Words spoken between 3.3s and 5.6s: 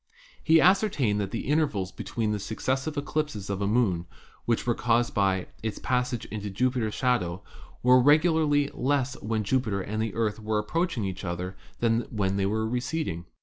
of a moon, which were caused "by